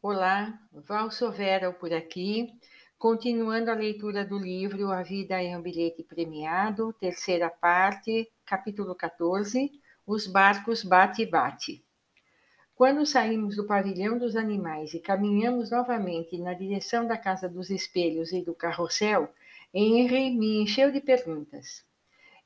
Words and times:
Olá, 0.00 0.56
Val 0.72 1.10
Sovero 1.10 1.74
por 1.74 1.92
aqui, 1.92 2.52
continuando 2.96 3.68
a 3.68 3.74
leitura 3.74 4.24
do 4.24 4.38
livro 4.38 4.92
A 4.92 5.02
Vida 5.02 5.42
é 5.42 5.58
um 5.58 5.60
Bilhete 5.60 6.04
Premiado, 6.04 6.92
terceira 7.00 7.50
parte, 7.50 8.30
capítulo 8.46 8.94
14, 8.94 9.72
Os 10.06 10.28
Barcos 10.28 10.84
Bate-Bate. 10.84 11.84
Quando 12.76 13.04
saímos 13.04 13.56
do 13.56 13.66
pavilhão 13.66 14.16
dos 14.16 14.36
animais 14.36 14.94
e 14.94 15.00
caminhamos 15.00 15.72
novamente 15.72 16.38
na 16.38 16.54
direção 16.54 17.04
da 17.04 17.18
Casa 17.18 17.48
dos 17.48 17.68
Espelhos 17.68 18.32
e 18.32 18.40
do 18.40 18.54
Carrossel, 18.54 19.28
Henry 19.74 20.30
me 20.30 20.62
encheu 20.62 20.92
de 20.92 21.00
perguntas. 21.00 21.84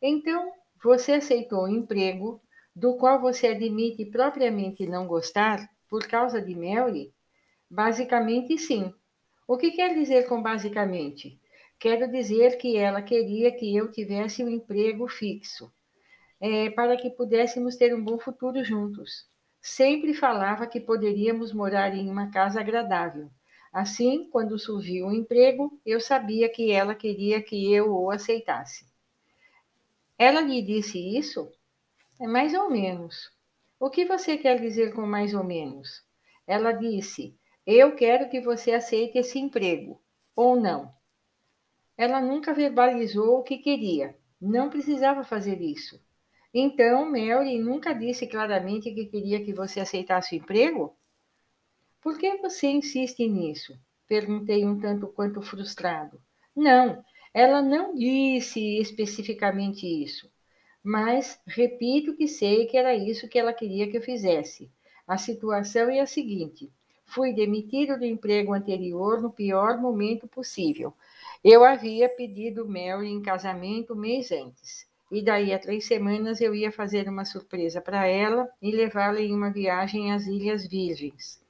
Então, 0.00 0.54
você 0.82 1.12
aceitou 1.12 1.64
um 1.64 1.68
emprego 1.68 2.40
do 2.74 2.96
qual 2.96 3.20
você 3.20 3.48
admite 3.48 4.06
propriamente 4.06 4.86
não 4.86 5.06
gostar 5.06 5.68
por 5.86 6.08
causa 6.08 6.40
de 6.40 6.56
Mary? 6.56 7.12
Basicamente, 7.73 8.58
sim. 8.58 8.93
O 9.49 9.57
que 9.57 9.71
quer 9.71 9.94
dizer 9.94 10.29
com 10.29 10.43
basicamente? 10.43 11.40
Quero 11.79 12.07
dizer 12.07 12.58
que 12.58 12.76
ela 12.76 13.00
queria 13.00 13.50
que 13.50 13.75
eu 13.75 13.90
tivesse 13.90 14.44
um 14.44 14.49
emprego 14.50 15.08
fixo, 15.08 15.72
é, 16.39 16.68
para 16.68 16.99
que 16.99 17.08
pudéssemos 17.08 17.75
ter 17.77 17.94
um 17.94 18.04
bom 18.04 18.18
futuro 18.18 18.63
juntos. 18.63 19.27
Sempre 19.58 20.13
falava 20.13 20.66
que 20.66 20.82
poderíamos 20.82 21.50
morar 21.50 21.96
em 21.96 22.11
uma 22.11 22.30
casa 22.30 22.61
agradável. 22.61 23.30
Assim, 23.72 24.29
quando 24.30 24.58
surgiu 24.58 25.07
um 25.07 25.14
emprego, 25.14 25.80
eu 25.86 25.99
sabia 25.99 26.50
que 26.50 26.71
ela 26.71 26.94
queria 26.94 27.41
que 27.43 27.72
eu 27.72 27.91
o 27.91 28.11
aceitasse. 28.11 28.85
Ela 30.18 30.43
lhe 30.43 30.61
disse 30.61 30.99
isso? 30.99 31.50
É 32.20 32.27
mais 32.27 32.52
ou 32.52 32.69
menos. 32.69 33.33
O 33.80 33.89
que 33.89 34.05
você 34.05 34.36
quer 34.36 34.61
dizer 34.61 34.92
com 34.92 35.06
mais 35.06 35.33
ou 35.33 35.42
menos? 35.42 36.05
Ela 36.47 36.72
disse: 36.72 37.34
Eu 37.66 37.94
quero 37.94 38.28
que 38.28 38.41
você 38.41 38.72
aceite 38.72 39.19
esse 39.19 39.39
emprego, 39.39 40.00
ou 40.34 40.56
não. 40.56 40.92
Ela 41.96 42.20
nunca 42.20 42.52
verbalizou 42.52 43.38
o 43.38 43.42
que 43.42 43.58
queria. 43.58 44.16
Não 44.41 44.68
precisava 44.68 45.22
fazer 45.22 45.60
isso. 45.60 46.02
Então, 46.52 47.10
Mary 47.10 47.58
nunca 47.58 47.92
disse 47.92 48.27
claramente 48.27 48.92
que 48.92 49.06
queria 49.06 49.44
que 49.44 49.52
você 49.52 49.80
aceitasse 49.80 50.34
o 50.34 50.38
emprego? 50.38 50.96
Por 52.00 52.18
que 52.18 52.36
você 52.38 52.66
insiste 52.66 53.27
nisso? 53.28 53.78
Perguntei 54.08 54.66
um 54.66 54.78
tanto 54.78 55.06
quanto 55.06 55.40
frustrado. 55.40 56.20
Não, 56.55 57.02
ela 57.33 57.62
não 57.62 57.94
disse 57.94 58.60
especificamente 58.80 59.86
isso. 59.86 60.30
Mas 60.83 61.40
repito 61.46 62.16
que 62.16 62.27
sei 62.27 62.66
que 62.66 62.77
era 62.77 62.94
isso 62.94 63.28
que 63.28 63.38
ela 63.38 63.55
queria 63.55 63.88
que 63.88 63.96
eu 63.96 64.02
fizesse. 64.02 64.70
A 65.06 65.16
situação 65.16 65.88
é 65.88 66.00
a 66.00 66.06
seguinte: 66.06 66.72
fui 67.06 67.33
demitido 67.33 67.98
do 67.98 68.05
emprego 68.05 68.53
anterior 68.53 69.20
no 69.20 69.31
pior 69.31 69.78
momento 69.81 70.27
possível. 70.27 70.95
Eu 71.45 71.64
havia 71.64 72.08
pedido 72.08 72.69
Mary 72.69 73.08
em 73.08 73.20
casamento 73.20 73.97
mês 73.97 74.31
antes. 74.31 74.86
E 75.11 75.23
daí 75.23 75.53
a 75.53 75.58
três 75.58 75.84
semanas 75.84 76.41
eu 76.41 76.55
ia 76.55 76.70
fazer 76.70 77.08
uma 77.08 77.25
surpresa 77.25 77.80
para 77.80 78.06
ela 78.06 78.48
e 78.62 78.70
levá-la 78.70 79.20
em 79.20 79.34
uma 79.34 79.50
viagem 79.50 80.12
às 80.12 80.27
Ilhas 80.27 80.67
Virgens. 80.67 81.42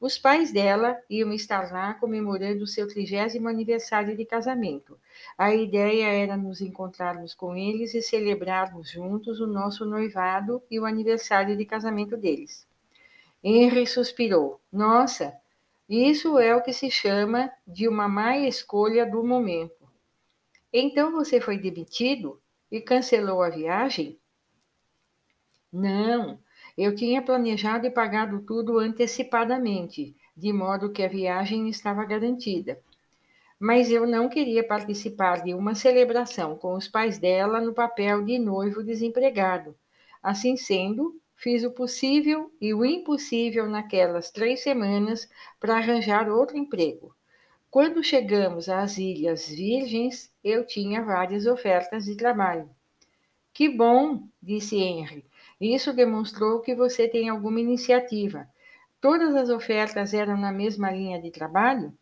Os 0.00 0.16
pais 0.16 0.52
dela 0.52 0.96
iam 1.10 1.32
estar 1.32 1.72
lá 1.72 1.92
comemorando 1.94 2.62
o 2.62 2.68
seu 2.68 2.86
trigésimo 2.86 3.48
aniversário 3.48 4.16
de 4.16 4.24
casamento. 4.24 4.96
A 5.36 5.52
ideia 5.52 6.06
era 6.06 6.36
nos 6.36 6.60
encontrarmos 6.60 7.34
com 7.34 7.56
eles 7.56 7.94
e 7.94 8.00
celebrarmos 8.00 8.88
juntos 8.92 9.40
o 9.40 9.46
nosso 9.48 9.84
noivado 9.84 10.62
e 10.70 10.78
o 10.78 10.84
aniversário 10.86 11.56
de 11.56 11.64
casamento 11.64 12.16
deles. 12.16 12.67
Henry 13.42 13.86
suspirou. 13.86 14.60
Nossa, 14.72 15.34
isso 15.88 16.38
é 16.38 16.54
o 16.54 16.62
que 16.62 16.72
se 16.72 16.90
chama 16.90 17.50
de 17.66 17.88
uma 17.88 18.08
má 18.08 18.36
escolha 18.36 19.06
do 19.06 19.24
momento. 19.24 19.88
Então 20.72 21.12
você 21.12 21.40
foi 21.40 21.56
demitido 21.56 22.40
e 22.70 22.80
cancelou 22.80 23.42
a 23.42 23.48
viagem? 23.48 24.18
Não, 25.72 26.38
eu 26.76 26.94
tinha 26.94 27.22
planejado 27.22 27.86
e 27.86 27.90
pagado 27.90 28.40
tudo 28.42 28.78
antecipadamente, 28.78 30.14
de 30.36 30.52
modo 30.52 30.92
que 30.92 31.02
a 31.02 31.08
viagem 31.08 31.68
estava 31.68 32.04
garantida. 32.04 32.80
Mas 33.58 33.90
eu 33.90 34.06
não 34.06 34.28
queria 34.28 34.62
participar 34.62 35.42
de 35.42 35.54
uma 35.54 35.74
celebração 35.74 36.56
com 36.56 36.74
os 36.74 36.86
pais 36.86 37.18
dela 37.18 37.60
no 37.60 37.74
papel 37.74 38.24
de 38.24 38.38
noivo 38.38 38.84
desempregado. 38.84 39.74
Assim 40.22 40.56
sendo, 40.56 41.20
fiz 41.38 41.62
o 41.62 41.70
possível 41.70 42.52
e 42.60 42.74
o 42.74 42.84
impossível 42.84 43.68
naquelas 43.68 44.30
três 44.30 44.60
semanas 44.60 45.28
para 45.60 45.76
arranjar 45.76 46.28
outro 46.28 46.58
emprego. 46.58 47.14
Quando 47.70 48.02
chegamos 48.02 48.68
às 48.68 48.98
Ilhas 48.98 49.48
Virgens, 49.48 50.34
eu 50.42 50.66
tinha 50.66 51.00
várias 51.00 51.46
ofertas 51.46 52.06
de 52.06 52.16
trabalho. 52.16 52.68
Que 53.54 53.68
bom, 53.68 54.26
disse 54.42 54.76
Henry. 54.76 55.24
Isso 55.60 55.92
demonstrou 55.92 56.60
que 56.60 56.74
você 56.74 57.06
tem 57.06 57.28
alguma 57.28 57.60
iniciativa. 57.60 58.48
Todas 59.00 59.34
as 59.36 59.48
ofertas 59.48 60.12
eram 60.12 60.36
na 60.36 60.50
mesma 60.50 60.90
linha 60.90 61.20
de 61.20 61.30
trabalho? 61.30 61.96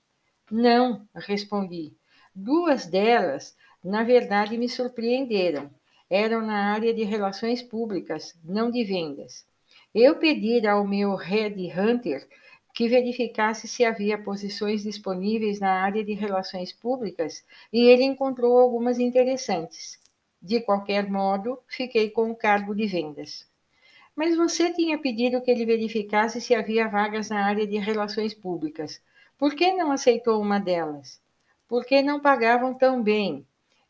Não, 0.51 1.07
respondi. 1.15 1.95
Duas 2.35 2.87
delas, 2.87 3.55
na 3.85 4.03
verdade, 4.03 4.57
me 4.57 4.69
surpreenderam. 4.69 5.71
Eram 6.09 6.41
na 6.41 6.73
área 6.73 6.95
de 6.95 7.03
relações 7.03 7.63
públicas, 7.63 8.39
não 8.45 8.71
de 8.71 8.85
vendas. 8.85 9.45
Eu 9.93 10.17
pedi 10.17 10.65
ao 10.65 10.87
meu 10.87 11.17
Head 11.17 11.73
Hunter 11.77 12.29
que 12.73 12.87
verificasse 12.87 13.67
se 13.67 13.85
havia 13.85 14.17
posições 14.23 14.85
disponíveis 14.85 15.59
na 15.59 15.83
área 15.83 16.05
de 16.05 16.13
relações 16.13 16.73
públicas 16.73 17.45
e 17.73 17.81
ele 17.89 18.05
encontrou 18.05 18.59
algumas 18.59 19.01
interessantes. 19.01 19.99
De 20.41 20.61
qualquer 20.61 21.11
modo, 21.11 21.59
fiquei 21.67 22.11
com 22.11 22.31
o 22.31 22.37
cargo 22.37 22.75
de 22.75 22.87
vendas. 22.87 23.49
Mas 24.15 24.37
você 24.37 24.73
tinha 24.73 24.99
pedido 24.99 25.43
que 25.43 25.51
ele 25.51 25.67
verificasse 25.67 26.41
se 26.41 26.55
havia 26.55 26.87
vagas 26.87 27.31
na 27.31 27.45
área 27.45 27.67
de 27.67 27.79
relações 27.79 28.33
públicas. 28.33 29.03
Por 29.37 29.55
que 29.55 29.73
não 29.73 29.91
aceitou 29.91 30.41
uma 30.41 30.61
delas? 30.61 31.21
Porque 31.67 32.01
não 32.01 32.21
pagavam 32.21 32.75
tão 32.75 33.03
bem 33.03 33.45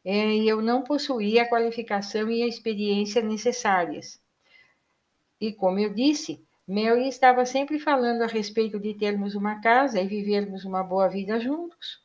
e 0.08 0.48
eu 0.48 0.62
não 0.62 0.82
possuía 0.82 1.42
a 1.42 1.48
qualificação 1.48 2.30
e 2.30 2.42
a 2.42 2.46
experiência 2.46 3.20
necessárias. 3.20 4.20
E 5.40 5.52
como 5.52 5.80
eu 5.80 5.92
disse, 5.92 6.46
Mary 6.66 7.08
estava 7.08 7.44
sempre 7.44 7.80
falando 7.80 8.22
a 8.22 8.26
respeito 8.26 8.78
de 8.78 8.94
termos 8.94 9.34
uma 9.34 9.60
casa 9.60 10.00
e 10.00 10.06
vivermos 10.06 10.64
uma 10.64 10.82
boa 10.82 11.08
vida 11.08 11.40
juntos. 11.40 12.00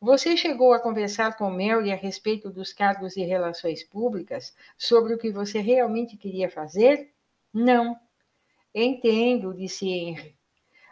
Você 0.00 0.36
chegou 0.36 0.72
a 0.72 0.80
conversar 0.80 1.36
com 1.36 1.50
Mary 1.50 1.90
a 1.90 1.96
respeito 1.96 2.50
dos 2.50 2.72
cargos 2.72 3.14
de 3.14 3.24
relações 3.24 3.82
públicas, 3.82 4.54
sobre 4.78 5.14
o 5.14 5.18
que 5.18 5.32
você 5.32 5.60
realmente 5.60 6.16
queria 6.16 6.48
fazer? 6.48 7.10
Não. 7.52 7.98
Entendo, 8.72 9.54
disse 9.54 9.88
Henry. 9.88 10.36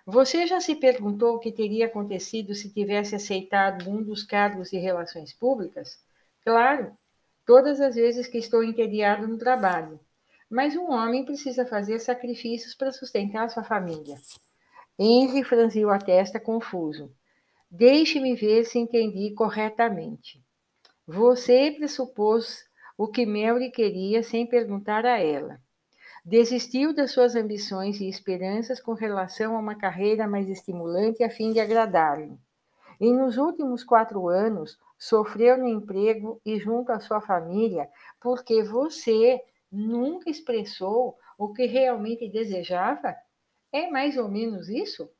Você 0.04 0.46
já 0.46 0.60
se 0.60 0.74
perguntou 0.74 1.36
o 1.36 1.38
que 1.38 1.52
teria 1.52 1.86
acontecido 1.86 2.52
se 2.54 2.72
tivesse 2.72 3.14
aceitado 3.14 3.88
um 3.88 4.02
dos 4.02 4.24
cargos 4.24 4.70
de 4.70 4.78
relações 4.78 5.32
públicas? 5.32 6.02
Claro, 6.44 6.96
todas 7.46 7.80
as 7.80 7.94
vezes 7.94 8.26
que 8.26 8.38
estou 8.38 8.64
entediado 8.64 9.26
no 9.28 9.38
trabalho. 9.38 10.00
Mas 10.50 10.76
um 10.76 10.90
homem 10.90 11.24
precisa 11.24 11.64
fazer 11.64 11.98
sacrifícios 11.98 12.74
para 12.74 12.92
sustentar 12.92 13.48
sua 13.48 13.64
família. 13.64 14.16
Henry 14.98 15.42
franziu 15.42 15.88
a 15.88 15.98
testa 15.98 16.38
confuso. 16.38 17.10
Deixe-me 17.70 18.34
ver 18.34 18.64
se 18.64 18.78
entendi 18.78 19.32
corretamente. 19.34 20.44
Você 21.06 21.74
pressupôs 21.78 22.64
o 22.98 23.08
que 23.08 23.24
Mary 23.24 23.70
queria 23.70 24.22
sem 24.22 24.46
perguntar 24.46 25.06
a 25.06 25.18
ela. 25.18 25.58
Desistiu 26.24 26.94
das 26.94 27.10
suas 27.10 27.34
ambições 27.34 28.00
e 28.00 28.08
esperanças 28.08 28.80
com 28.80 28.92
relação 28.92 29.56
a 29.56 29.58
uma 29.58 29.74
carreira 29.74 30.28
mais 30.28 30.48
estimulante 30.48 31.24
a 31.24 31.30
fim 31.30 31.52
de 31.52 31.60
agradar-lhe. 31.60 32.38
E 33.02 33.12
nos 33.12 33.36
últimos 33.36 33.82
quatro 33.82 34.28
anos 34.28 34.78
sofreu 34.96 35.58
no 35.58 35.66
emprego 35.66 36.40
e 36.46 36.56
junto 36.60 36.92
à 36.92 37.00
sua 37.00 37.20
família 37.20 37.88
porque 38.20 38.62
você 38.62 39.42
nunca 39.72 40.30
expressou 40.30 41.18
o 41.36 41.52
que 41.52 41.66
realmente 41.66 42.28
desejava? 42.28 43.16
É 43.72 43.90
mais 43.90 44.16
ou 44.16 44.28
menos 44.28 44.68
isso? 44.68 45.10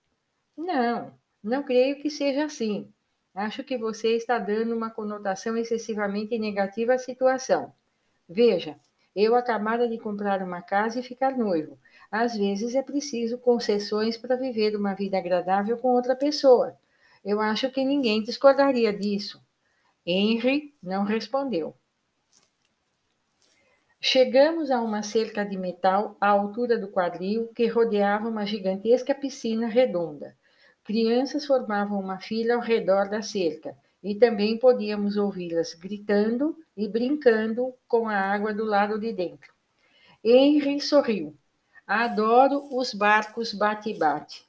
Não, 0.56 1.12
não 1.42 1.64
creio 1.64 2.00
que 2.00 2.08
seja 2.08 2.44
assim. 2.44 2.88
Acho 3.34 3.64
que 3.64 3.76
você 3.76 4.14
está 4.14 4.38
dando 4.38 4.76
uma 4.76 4.88
conotação 4.88 5.56
excessivamente 5.56 6.38
negativa 6.38 6.94
à 6.94 6.98
situação. 6.98 7.72
Veja, 8.28 8.78
eu 9.12 9.34
acabara 9.34 9.88
de 9.88 9.98
comprar 9.98 10.40
uma 10.40 10.62
casa 10.62 11.00
e 11.00 11.02
ficar 11.02 11.36
noivo. 11.36 11.76
Às 12.12 12.36
vezes 12.36 12.76
é 12.76 12.82
preciso 12.82 13.38
concessões 13.38 14.16
para 14.16 14.36
viver 14.36 14.76
uma 14.76 14.94
vida 14.94 15.18
agradável 15.18 15.76
com 15.78 15.88
outra 15.88 16.14
pessoa. 16.14 16.78
Eu 17.24 17.40
acho 17.40 17.70
que 17.70 17.84
ninguém 17.84 18.22
discordaria 18.22 18.92
disso. 18.92 19.40
Henry 20.04 20.74
não 20.82 21.04
respondeu. 21.04 21.74
Chegamos 24.00 24.68
a 24.72 24.80
uma 24.80 25.04
cerca 25.04 25.44
de 25.44 25.56
metal 25.56 26.16
à 26.20 26.28
altura 26.30 26.76
do 26.76 26.88
quadril 26.88 27.46
que 27.54 27.68
rodeava 27.68 28.28
uma 28.28 28.44
gigantesca 28.44 29.14
piscina 29.14 29.68
redonda. 29.68 30.36
Crianças 30.82 31.46
formavam 31.46 32.00
uma 32.00 32.18
fila 32.18 32.54
ao 32.54 32.60
redor 32.60 33.08
da 33.08 33.22
cerca 33.22 33.76
e 34.02 34.16
também 34.16 34.58
podíamos 34.58 35.16
ouvi-las 35.16 35.74
gritando 35.74 36.56
e 36.76 36.88
brincando 36.88 37.72
com 37.86 38.08
a 38.08 38.16
água 38.16 38.52
do 38.52 38.64
lado 38.64 38.98
de 38.98 39.12
dentro. 39.12 39.52
Henry 40.24 40.80
sorriu. 40.80 41.36
Adoro 41.86 42.68
os 42.76 42.92
barcos 42.92 43.54
bate-bate. 43.54 44.44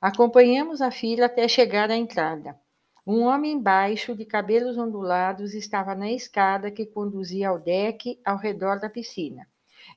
Acompanhamos 0.00 0.80
a 0.82 0.90
fila 0.90 1.26
até 1.26 1.48
chegar 1.48 1.90
à 1.90 1.96
entrada. 1.96 2.58
Um 3.06 3.22
homem 3.22 3.60
baixo, 3.60 4.16
de 4.16 4.24
cabelos 4.24 4.76
ondulados, 4.76 5.54
estava 5.54 5.94
na 5.94 6.10
escada 6.10 6.70
que 6.70 6.84
conduzia 6.84 7.48
ao 7.48 7.58
deck 7.58 8.20
ao 8.24 8.36
redor 8.36 8.80
da 8.80 8.90
piscina. 8.90 9.46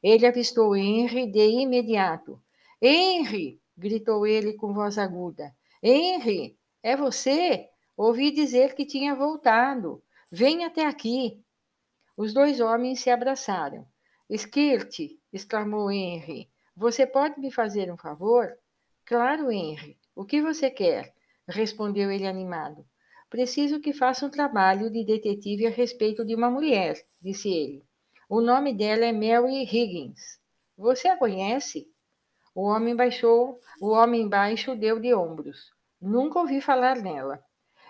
Ele 0.04 0.28
avistou 0.28 0.76
Henry 0.76 1.26
de 1.26 1.48
imediato. 1.48 2.42
Henry! 2.82 3.60
gritou 3.76 4.28
ele 4.28 4.54
com 4.54 4.74
voz 4.74 4.98
aguda. 4.98 5.56
Henry, 5.82 6.58
é 6.84 6.96
você? 6.96 7.70
Ouvi 7.98 8.32
dizer 8.32 8.76
que 8.76 8.86
tinha 8.86 9.16
voltado. 9.16 10.04
Venha 10.32 10.68
até 10.68 10.86
aqui. 10.86 11.44
Os 12.16 12.34
dois 12.34 12.60
homens 12.60 13.00
se 13.00 13.10
abraçaram. 13.10 13.88
Skirt, 14.30 15.00
exclamou 15.34 15.92
Henry, 15.92 16.50
você 16.76 17.08
pode 17.08 17.40
me 17.40 17.52
fazer 17.52 17.92
um 17.92 17.98
favor? 17.98 18.56
Claro, 19.10 19.52
Henry. 19.52 19.98
O 20.16 20.24
que 20.24 20.40
você 20.40 20.70
quer? 20.70 21.16
respondeu 21.48 22.12
ele 22.12 22.28
animado. 22.28 22.86
Preciso 23.28 23.80
que 23.80 23.92
faça 23.92 24.24
um 24.24 24.30
trabalho 24.30 24.88
de 24.92 25.04
detetive 25.04 25.66
a 25.66 25.72
respeito 25.72 26.24
de 26.24 26.36
uma 26.36 26.48
mulher, 26.48 26.96
disse 27.20 27.50
ele. 27.50 27.84
O 28.30 28.40
nome 28.40 28.72
dela 28.72 29.06
é 29.06 29.12
Mary 29.12 29.64
Higgins. 29.64 30.40
Você 30.78 31.08
a 31.08 31.18
conhece? 31.18 31.92
O 32.54 32.68
homem 32.68 32.96
baixou, 32.96 33.60
o 33.82 33.90
homem 33.90 34.30
baixo 34.30 34.76
deu 34.76 35.00
de 35.00 35.12
ombros. 35.12 35.72
Nunca 36.00 36.38
ouvi 36.38 36.62
falar 36.62 36.98
nela. 36.98 37.44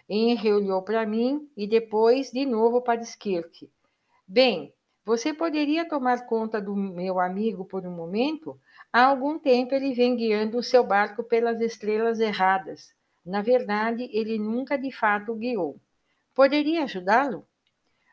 Henry 0.07 0.53
olhou 0.53 0.81
para 0.83 1.05
mim 1.05 1.51
e 1.57 1.67
depois 1.67 2.31
de 2.31 2.45
novo 2.45 2.81
para 2.81 3.01
Skirk. 3.01 3.69
Bem, 4.25 4.73
você 5.09 5.33
poderia 5.33 5.89
tomar 5.89 6.27
conta 6.27 6.61
do 6.61 6.75
meu 6.75 7.19
amigo 7.19 7.65
por 7.65 7.83
um 7.83 7.89
momento? 7.89 8.61
Há 8.93 9.05
algum 9.05 9.39
tempo 9.39 9.73
ele 9.73 9.91
vem 9.91 10.15
guiando 10.15 10.59
o 10.59 10.61
seu 10.61 10.83
barco 10.83 11.23
pelas 11.23 11.59
estrelas 11.61 12.19
erradas. 12.19 12.93
Na 13.25 13.41
verdade, 13.41 14.07
ele 14.13 14.37
nunca 14.37 14.77
de 14.77 14.91
fato 14.91 15.33
guiou. 15.33 15.81
Poderia 16.35 16.83
ajudá-lo? 16.83 17.43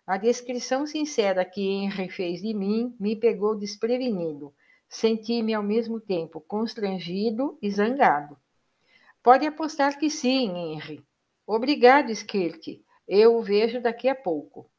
A 0.07 0.17
descrição 0.17 0.87
sincera 0.87 1.45
que 1.45 1.61
Henry 1.61 2.09
fez 2.09 2.41
de 2.41 2.55
mim 2.55 2.97
me 2.99 3.15
pegou 3.15 3.55
desprevenido 3.55 4.55
Senti-me 4.89 5.53
ao 5.53 5.63
mesmo 5.63 6.01
tempo 6.01 6.41
constrangido 6.41 7.59
e 7.61 7.71
zangado. 7.71 8.39
Pode 9.23 9.45
apostar 9.45 9.99
que 9.99 10.09
sim, 10.09 10.49
Henry. 10.49 11.05
Obrigado, 11.47 12.11
Skirt. 12.11 12.81
Eu 13.07 13.37
o 13.37 13.43
vejo 13.43 13.83
daqui 13.83 14.09
a 14.09 14.15
pouco. 14.15 14.71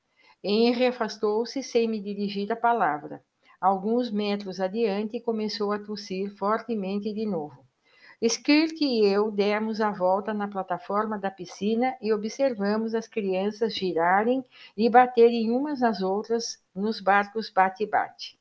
Henry 0.44 0.86
afastou-se 0.86 1.62
sem 1.64 1.88
me 1.88 2.00
dirigir 2.00 2.52
a 2.52 2.56
palavra. 2.56 3.24
Alguns 3.60 4.12
metros 4.12 4.60
adiante 4.60 5.20
começou 5.20 5.72
a 5.72 5.80
tossir 5.80 6.30
fortemente 6.36 7.12
de 7.12 7.26
novo. 7.26 7.66
Skirt 8.22 8.82
e 8.82 9.06
eu 9.06 9.30
demos 9.30 9.80
a 9.80 9.92
volta 9.92 10.34
na 10.34 10.48
plataforma 10.48 11.20
da 11.20 11.30
piscina 11.30 11.96
e 12.02 12.12
observamos 12.12 12.96
as 12.96 13.08
crianças 13.08 13.76
girarem 13.76 14.44
e 14.76 14.90
baterem 14.90 15.52
umas 15.52 15.82
nas 15.82 16.02
outras 16.02 16.60
nos 16.74 17.00
barcos 17.00 17.52
bate-bate. 17.52 18.40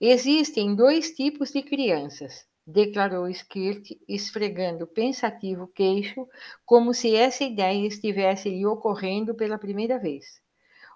Existem 0.00 0.74
dois 0.74 1.12
tipos 1.12 1.52
de 1.52 1.62
crianças, 1.62 2.46
declarou 2.66 3.28
Skirt, 3.28 3.92
esfregando 4.08 4.86
pensativo 4.86 5.64
o 5.64 5.68
queixo, 5.68 6.28
como 6.64 6.94
se 6.94 7.14
essa 7.14 7.44
ideia 7.44 7.86
estivesse 7.86 8.48
lhe 8.48 8.64
ocorrendo 8.66 9.34
pela 9.34 9.58
primeira 9.58 9.98
vez. 9.98 10.40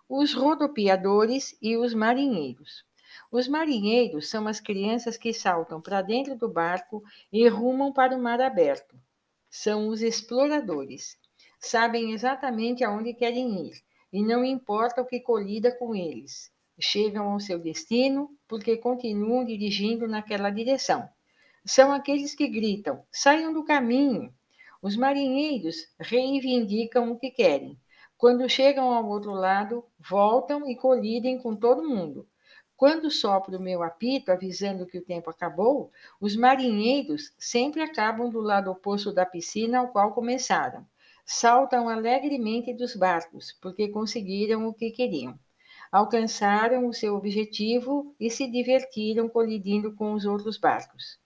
Os 0.09 0.33
rodopiadores 0.35 1.57
e 1.61 1.77
os 1.77 1.93
marinheiros. 1.95 2.85
Os 3.31 3.49
marinheiros 3.49 4.29
são 4.29 4.47
as 4.47 4.61
crianças 4.61 5.17
que 5.17 5.33
saltam 5.33 5.81
para 5.81 6.03
dentro 6.03 6.37
do 6.37 6.49
barco 6.49 7.03
e 7.33 7.49
rumam 7.49 7.93
para 7.93 8.17
o 8.17 8.23
mar 8.23 8.41
aberto. 8.41 8.97
São 9.51 9.89
os 9.89 10.03
exploradores. 10.03 11.19
Sabem 11.59 12.13
exatamente 12.13 12.85
aonde 12.85 13.15
querem 13.15 13.69
ir 13.69 13.83
e 14.13 14.23
não 14.23 14.45
importa 14.45 15.03
o 15.03 15.07
que 15.07 15.21
colida 15.21 15.73
com 15.77 15.95
eles 15.95 16.55
chegam 16.79 17.33
ao 17.33 17.41
seu 17.41 17.59
destino 17.59 18.31
porque 18.47 18.77
continuam 18.77 19.45
dirigindo 19.45 20.07
naquela 20.07 20.51
direção. 20.51 21.09
São 21.67 21.91
aqueles 21.91 22.33
que 22.33 22.47
gritam: 22.47 23.05
saiam 23.11 23.53
do 23.53 23.65
caminho. 23.65 24.33
Os 24.81 24.97
marinheiros 24.97 25.77
reivindicam 25.99 27.11
o 27.11 27.19
que 27.19 27.29
querem. 27.29 27.77
Quando 28.17 28.49
chegam 28.49 28.93
ao 28.93 29.05
outro 29.05 29.33
lado, 29.33 29.85
voltam 29.99 30.71
e 30.71 30.77
colidem 30.77 31.39
com 31.39 31.57
todo 31.57 31.89
mundo. 31.89 32.25
Quando 32.77 33.11
sopro 33.11 33.59
o 33.59 33.61
meu 33.61 33.83
apito 33.83 34.31
avisando 34.31 34.87
que 34.87 34.99
o 34.99 35.05
tempo 35.05 35.29
acabou, 35.29 35.91
os 36.21 36.37
marinheiros 36.37 37.35
sempre 37.37 37.83
acabam 37.83 38.31
do 38.31 38.41
lado 38.41 38.71
oposto 38.71 39.13
da 39.13 39.27
piscina 39.27 39.81
ao 39.81 39.89
qual 39.89 40.13
começaram. 40.13 40.87
Saltam 41.25 41.89
alegremente 41.89 42.73
dos 42.73 42.95
barcos, 42.95 43.53
porque 43.61 43.89
conseguiram 43.89 44.69
o 44.69 44.73
que 44.73 44.93
queriam 44.93 45.37
alcançaram 45.91 46.87
o 46.87 46.93
seu 46.93 47.15
objetivo 47.15 48.15
e 48.19 48.31
se 48.31 48.51
divertiram 48.51 49.29
colidindo 49.29 49.95
com 49.95 50.13
os 50.13 50.25
outros 50.25 50.59
barcos. 50.59 51.19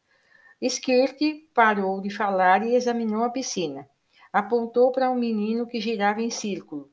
Skirt 0.61 1.19
parou 1.55 2.01
de 2.01 2.11
falar 2.11 2.67
e 2.67 2.75
examinou 2.75 3.25
a 3.25 3.31
piscina. 3.31 3.89
Apontou 4.33 4.93
para 4.93 5.11
um 5.11 5.15
menino 5.15 5.67
que 5.67 5.81
girava 5.81 6.21
em 6.21 6.31
círculo. 6.31 6.91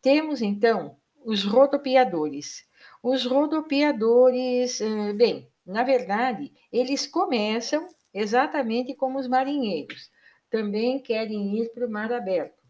Temos 0.00 0.40
então 0.40 0.96
os 1.24 1.44
rodopiadores. 1.44 2.64
Os 3.02 3.26
rodopiadores, 3.26 4.80
eh, 4.80 5.12
bem, 5.12 5.48
na 5.66 5.82
verdade, 5.82 6.52
eles 6.72 7.06
começam 7.06 7.88
exatamente 8.14 8.94
como 8.94 9.18
os 9.18 9.26
marinheiros. 9.26 10.10
Também 10.50 11.00
querem 11.00 11.58
ir 11.58 11.72
para 11.72 11.86
o 11.86 11.90
mar 11.90 12.12
aberto. 12.12 12.62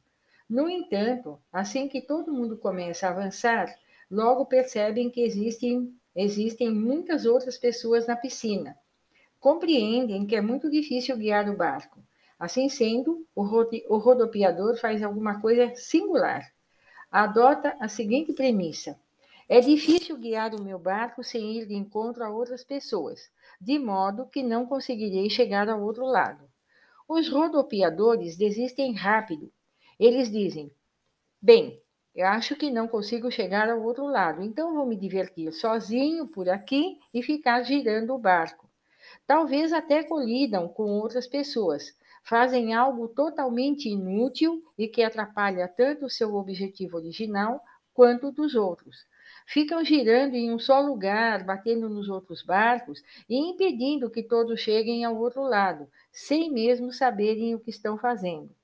No 0.49 0.69
entanto, 0.69 1.39
assim 1.53 1.89
que 1.89 2.01
todo 2.01 2.33
mundo 2.33 2.57
começa 2.57 3.07
a 3.07 3.11
avançar, 3.11 3.75
logo 4.11 4.47
percebem 4.47 5.11
que 5.11 5.23
existem, 5.23 5.95
existem 6.15 6.71
muitas 6.71 7.25
outras 7.25 7.57
pessoas 7.57 8.07
na 8.07 8.17
piscina. 8.17 8.77
Compreendem 9.43 10.25
que 10.25 10.37
é 10.37 10.41
muito 10.41 10.71
difícil 10.71 11.17
guiar 11.17 11.51
o 11.51 11.57
barco. 11.57 12.01
Assim 12.39 12.69
sendo, 12.69 13.27
o 13.35 13.43
rodopiador 13.99 14.77
faz 14.77 15.03
alguma 15.03 15.41
coisa 15.41 15.75
singular. 15.75 16.49
Adota 17.11 17.77
a 17.81 17.89
seguinte 17.89 18.33
premissa: 18.33 18.97
é 19.49 19.59
difícil 19.59 20.17
guiar 20.17 20.55
o 20.55 20.63
meu 20.63 20.79
barco 20.79 21.25
sem 21.25 21.57
ir 21.57 21.67
de 21.67 21.75
encontro 21.75 22.23
a 22.23 22.31
outras 22.31 22.63
pessoas, 22.63 23.33
de 23.61 23.81
modo 23.81 24.27
que 24.27 24.45
não 24.45 24.65
conseguirei 24.65 25.29
chegar 25.29 25.69
ao 25.69 25.83
outro 25.83 26.05
lado. 26.05 26.49
Os 27.09 27.29
rodopiadores 27.29 28.37
desistem 28.37 28.95
rápido. 28.95 29.53
Eles 29.99 30.31
dizem: 30.31 30.71
Bem, 31.41 31.83
eu 32.15 32.29
acho 32.29 32.55
que 32.55 32.71
não 32.71 32.87
consigo 32.87 33.29
chegar 33.29 33.69
ao 33.69 33.83
outro 33.83 34.07
lado, 34.07 34.41
então 34.41 34.73
vou 34.73 34.87
me 34.87 34.95
divertir 34.95 35.53
sozinho 35.53 36.29
por 36.29 36.49
aqui 36.49 37.01
e 37.13 37.25
ficar 37.25 37.65
girando 37.65 38.15
o 38.15 38.19
barco. 38.19 38.71
Talvez 39.27 39.73
até 39.73 40.03
colidam 40.03 40.69
com 40.69 40.85
outras 40.85 41.27
pessoas, 41.27 41.95
fazem 42.25 42.75
algo 42.75 43.09
totalmente 43.09 43.89
inútil 43.89 44.63
e 44.79 44.89
que 44.89 45.03
atrapalha 45.03 45.69
tanto 45.69 46.07
o 46.07 46.11
seu 46.11 46.35
objetivo 46.35 46.97
original 46.97 47.61
quanto 47.93 48.29
o 48.29 48.33
dos 48.33 48.55
outros. 48.55 49.07
Ficam 49.47 49.85
girando 49.85 50.35
em 50.35 50.53
um 50.53 50.59
só 50.59 50.81
lugar, 50.81 51.45
batendo 51.45 51.89
nos 51.89 52.09
outros 52.09 52.43
barcos 52.43 53.03
e 53.29 53.37
impedindo 53.37 54.11
que 54.11 54.23
todos 54.23 54.61
cheguem 54.61 55.05
ao 55.05 55.17
outro 55.17 55.43
lado, 55.43 55.89
sem 56.11 56.51
mesmo 56.51 56.93
saberem 56.93 57.55
o 57.55 57.61
que 57.61 57.71
estão 57.71 57.99
fazendo. 57.99 58.55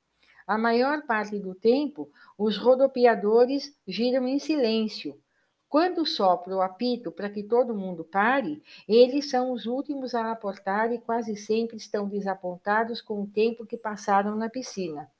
A 0.46 0.56
maior 0.56 1.02
parte 1.02 1.38
do 1.38 1.54
tempo, 1.54 2.10
os 2.38 2.56
rodopiadores 2.56 3.76
giram 3.86 4.26
em 4.26 4.38
silêncio. 4.38 5.20
Quando 5.68 6.06
sopra 6.06 6.56
o 6.56 6.62
apito 6.62 7.12
para 7.12 7.28
que 7.28 7.42
todo 7.42 7.74
mundo 7.74 8.02
pare, 8.02 8.62
eles 8.88 9.28
são 9.28 9.52
os 9.52 9.66
últimos 9.66 10.14
a 10.14 10.32
aportar 10.32 10.90
e 10.92 10.98
quase 10.98 11.36
sempre 11.36 11.76
estão 11.76 12.08
desapontados 12.08 13.02
com 13.02 13.22
o 13.22 13.26
tempo 13.26 13.66
que 13.66 13.76
passaram 13.76 14.34
na 14.34 14.48
piscina. 14.48 15.10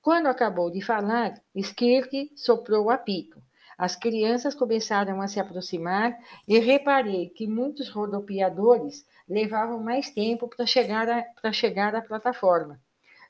Quando 0.00 0.26
acabou 0.26 0.70
de 0.70 0.80
falar, 0.80 1.34
Skirk 1.56 2.32
soprou 2.36 2.84
o 2.84 2.90
apito. 2.90 3.42
As 3.76 3.96
crianças 3.96 4.54
começaram 4.54 5.20
a 5.20 5.26
se 5.26 5.40
aproximar 5.40 6.16
e 6.46 6.58
reparei 6.60 7.28
que 7.28 7.48
muitos 7.48 7.88
rodopiadores 7.88 9.04
levavam 9.28 9.82
mais 9.82 10.08
tempo 10.08 10.48
para 10.48 10.66
chegar, 10.66 11.06
chegar 11.52 11.96
à 11.96 12.00
plataforma. 12.00 12.80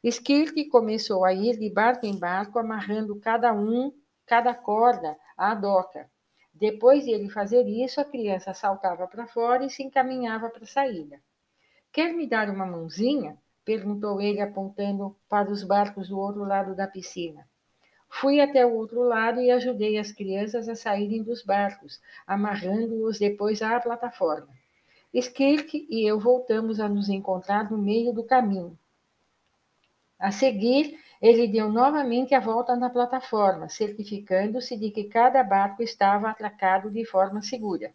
Skirk 0.05 0.67
começou 0.67 1.25
a 1.25 1.33
ir 1.33 1.59
de 1.59 1.71
barco 1.71 2.05
em 2.05 2.19
barco, 2.19 2.59
amarrando 2.59 3.19
cada 3.19 3.53
um, 3.53 3.93
cada 4.27 4.55
corda 4.55 5.17
à 5.37 5.55
doca. 5.55 6.09
Depois 6.59 7.05
de 7.05 7.13
ele 7.13 7.31
fazer 7.31 7.67
isso, 7.69 8.01
a 8.01 8.05
criança 8.05 8.53
saltava 8.53 9.07
para 9.07 9.29
fora 9.29 9.65
e 9.65 9.71
se 9.71 9.83
encaminhava 9.83 10.51
para 10.51 10.65
a 10.65 10.67
saída. 10.67 11.21
Quer 11.93 12.13
me 12.13 12.27
dar 12.27 12.51
uma 12.51 12.67
mãozinha? 12.67 13.39
perguntou 13.65 14.21
ele, 14.21 14.41
apontando 14.41 15.15
para 15.29 15.51
os 15.51 15.63
barcos 15.63 16.09
do 16.09 16.19
outro 16.19 16.43
lado 16.43 16.75
da 16.75 16.87
piscina. 16.87 17.47
Fui 18.09 18.41
até 18.41 18.65
o 18.67 18.75
outro 18.75 19.03
lado 19.03 19.41
e 19.41 19.51
ajudei 19.51 19.99
as 19.99 20.11
crianças 20.11 20.69
a 20.69 20.75
saírem 20.75 21.23
dos 21.23 21.43
barcos, 21.43 22.01
amarrando-os 22.27 23.19
depois 23.19 23.63
à 23.63 23.79
plataforma. 23.79 24.49
Skirk 25.15 25.87
e 25.89 26.09
eu 26.09 26.19
voltamos 26.19 26.81
a 26.81 26.89
nos 26.89 27.09
encontrar 27.09 27.71
no 27.71 27.79
meio 27.79 28.13
do 28.13 28.25
caminho. 28.25 28.77
A 30.19 30.33
seguir, 30.33 30.99
ele 31.21 31.49
deu 31.49 31.71
novamente 31.71 32.35
a 32.35 32.41
volta 32.41 32.77
na 32.77 32.89
plataforma, 32.89 33.69
certificando-se 33.69 34.77
de 34.77 34.91
que 34.91 35.05
cada 35.05 35.43
barco 35.43 35.83
estava 35.83 36.29
atracado 36.31 36.91
de 36.91 37.05
forma 37.05 37.43
segura. 37.43 37.93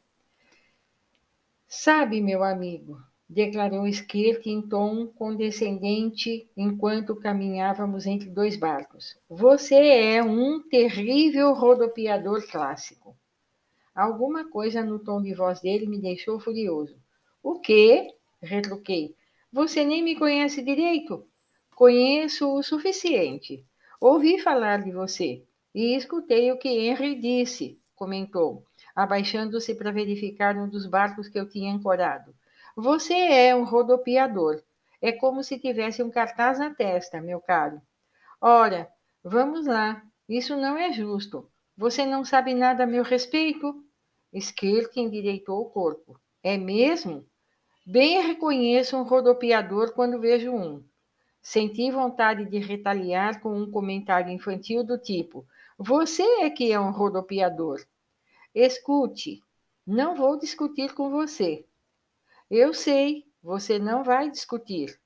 Sabe, 1.67 2.21
meu 2.21 2.43
amigo, 2.43 3.01
declarou 3.27 3.87
Skirk 3.87 4.49
em 4.49 4.61
tom 4.61 5.07
condescendente 5.07 6.47
enquanto 6.55 7.15
caminhávamos 7.15 8.05
entre 8.05 8.29
dois 8.29 8.55
barcos. 8.55 9.17
Você 9.29 9.75
é 9.75 10.21
um 10.21 10.61
terrível 10.61 11.53
rodopiador 11.53 12.45
clássico. 12.47 13.15
Alguma 13.95 14.49
coisa 14.49 14.83
no 14.83 14.99
tom 14.99 15.21
de 15.21 15.33
voz 15.33 15.61
dele 15.61 15.87
me 15.87 15.99
deixou 15.99 16.39
furioso. 16.39 16.97
O 17.41 17.59
quê? 17.59 18.07
retruquei. 18.41 19.15
Você 19.51 19.85
nem 19.85 20.03
me 20.03 20.15
conhece 20.15 20.61
direito? 20.61 21.25
Conheço 21.75 22.53
o 22.53 22.61
suficiente. 22.61 23.65
Ouvi 23.99 24.39
falar 24.39 24.83
de 24.83 24.91
você 24.91 25.43
e 25.73 25.95
escutei 25.95 26.51
o 26.51 26.57
que 26.57 26.69
Henry 26.69 27.15
disse, 27.15 27.79
comentou, 27.95 28.63
abaixando-se 28.95 29.73
para 29.73 29.91
verificar 29.91 30.55
um 30.55 30.69
dos 30.69 30.85
barcos 30.85 31.27
que 31.27 31.39
eu 31.39 31.49
tinha 31.49 31.73
ancorado. 31.73 32.33
Você 32.75 33.13
é 33.13 33.55
um 33.55 33.63
rodopiador. 33.63 34.61
É 35.01 35.11
como 35.11 35.43
se 35.43 35.59
tivesse 35.59 36.03
um 36.03 36.11
cartaz 36.11 36.59
na 36.59 36.73
testa, 36.73 37.21
meu 37.21 37.41
caro. 37.41 37.81
Ora, 38.39 38.87
vamos 39.23 39.65
lá. 39.65 40.01
Isso 40.29 40.55
não 40.55 40.77
é 40.77 40.91
justo. 40.93 41.49
Você 41.75 42.05
não 42.05 42.23
sabe 42.23 42.53
nada 42.53 42.83
a 42.83 42.87
meu 42.87 43.03
respeito? 43.03 43.83
Skirk 44.31 44.99
endireitou 44.99 45.59
o 45.61 45.69
corpo. 45.69 46.19
É 46.43 46.57
mesmo? 46.57 47.25
Bem 47.85 48.21
reconheço 48.21 48.95
um 48.95 49.03
rodopiador 49.03 49.93
quando 49.93 50.19
vejo 50.19 50.51
um. 50.51 50.83
Senti 51.45 51.91
vontade 51.91 52.45
de 52.45 52.57
retaliar 52.57 53.41
com 53.41 53.53
um 53.53 53.69
comentário 53.69 54.31
infantil 54.31 54.81
do 54.81 54.97
tipo: 54.97 55.45
Você 55.77 56.23
é 56.39 56.49
que 56.49 56.71
é 56.71 56.79
um 56.79 56.89
rodopiador. 56.89 57.85
Escute, 58.55 59.43
não 59.85 60.15
vou 60.15 60.39
discutir 60.39 60.93
com 60.93 61.09
você. 61.09 61.65
Eu 62.49 62.73
sei, 62.73 63.25
você 63.41 63.77
não 63.77 64.05
vai 64.05 64.31
discutir. 64.31 64.97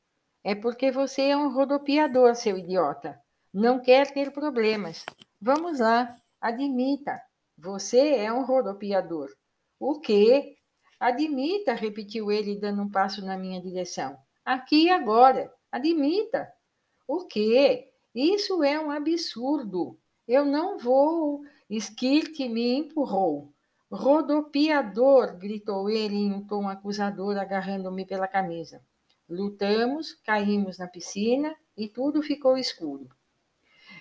É 0.43 0.53
porque 0.53 0.91
você 0.91 1.23
é 1.23 1.35
um 1.35 1.51
rodopiador, 1.51 2.35
seu 2.35 2.55
idiota. 2.55 3.19
Não 3.51 3.79
quer 3.79 4.13
ter 4.13 4.31
problemas. 4.31 5.03
Vamos 5.41 5.79
lá, 5.79 6.15
admita. 6.39 7.19
Você 7.57 8.15
é 8.15 8.31
um 8.31 8.45
rodopiador. 8.45 9.35
O 9.79 9.99
quê? 9.99 10.55
Admita, 10.99 11.73
repetiu 11.73 12.31
ele, 12.31 12.59
dando 12.59 12.83
um 12.83 12.91
passo 12.91 13.25
na 13.25 13.35
minha 13.35 13.59
direção. 13.59 14.15
Aqui 14.45 14.85
e 14.85 14.89
agora. 14.91 15.51
Admita. 15.77 16.51
O 17.07 17.25
quê? 17.25 17.91
Isso 18.15 18.63
é 18.63 18.79
um 18.79 18.89
absurdo. 18.89 19.95
Eu 20.27 20.43
não 20.43 20.79
vou. 20.79 21.43
Skirt 21.69 22.39
me 22.49 22.73
empurrou. 22.73 23.53
Rodopiador! 23.91 25.37
gritou 25.37 25.87
ele 25.87 26.15
em 26.15 26.33
um 26.33 26.43
tom 26.47 26.67
acusador, 26.67 27.37
agarrando-me 27.37 28.07
pela 28.07 28.27
camisa. 28.27 28.81
Lutamos, 29.29 30.13
caímos 30.25 30.79
na 30.79 30.87
piscina 30.87 31.55
e 31.77 31.87
tudo 31.87 32.23
ficou 32.23 32.57
escuro. 32.57 33.07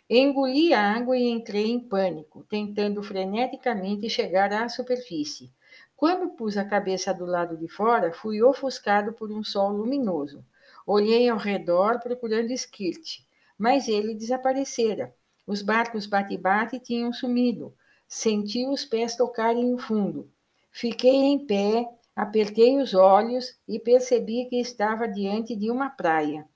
Engoli 0.08 0.72
a 0.72 0.80
água 0.80 1.14
e 1.14 1.28
entrei 1.28 1.70
em 1.70 1.78
pânico, 1.78 2.42
tentando 2.48 3.02
freneticamente 3.02 4.08
chegar 4.08 4.50
à 4.50 4.66
superfície. 4.70 5.52
Quando 5.94 6.30
pus 6.30 6.56
a 6.56 6.64
cabeça 6.64 7.12
do 7.12 7.26
lado 7.26 7.54
de 7.54 7.68
fora, 7.68 8.14
fui 8.14 8.42
ofuscado 8.42 9.12
por 9.12 9.30
um 9.30 9.44
sol 9.44 9.72
luminoso. 9.72 10.42
Olhei 10.86 11.28
ao 11.28 11.36
redor 11.36 11.98
procurando 11.98 12.52
Skirt, 12.52 13.18
mas 13.58 13.88
ele 13.88 14.14
desaparecera. 14.14 15.12
Os 15.44 15.60
barcos 15.60 16.06
bate-bate 16.06 16.78
tinham 16.78 17.12
sumido. 17.12 17.74
Senti 18.06 18.64
os 18.64 18.84
pés 18.84 19.16
tocarem 19.16 19.74
o 19.74 19.78
fundo. 19.78 20.30
Fiquei 20.70 21.16
em 21.16 21.44
pé, 21.44 21.88
apertei 22.14 22.78
os 22.78 22.94
olhos 22.94 23.58
e 23.66 23.80
percebi 23.80 24.46
que 24.46 24.60
estava 24.60 25.08
diante 25.08 25.56
de 25.56 25.72
uma 25.72 25.90
praia. 25.90 26.46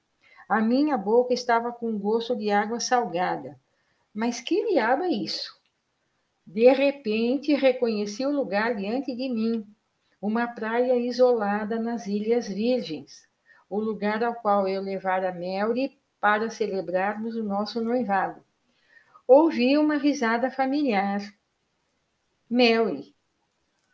A 0.48 0.60
minha 0.60 0.96
boca 0.96 1.34
estava 1.34 1.72
com 1.72 1.98
gosto 1.98 2.36
de 2.36 2.50
água 2.50 2.78
salgada. 2.78 3.58
Mas 4.14 4.40
que 4.40 4.66
diabo 4.66 5.02
é 5.02 5.10
isso? 5.10 5.60
De 6.46 6.72
repente 6.72 7.54
reconheci 7.54 8.24
o 8.24 8.30
lugar 8.30 8.76
diante 8.76 9.14
de 9.14 9.28
mim, 9.28 9.66
uma 10.20 10.48
praia 10.48 10.96
isolada 10.96 11.78
nas 11.78 12.06
Ilhas 12.06 12.48
Virgens, 12.48 13.29
o 13.70 13.78
lugar 13.78 14.22
ao 14.24 14.34
qual 14.34 14.66
eu 14.66 14.82
levara 14.82 15.32
Melry 15.32 15.96
para 16.20 16.50
celebrarmos 16.50 17.36
o 17.36 17.42
nosso 17.44 17.80
noivado. 17.80 18.44
Ouvi 19.26 19.78
uma 19.78 19.96
risada 19.96 20.50
familiar. 20.50 21.20
Mary. 22.50 23.14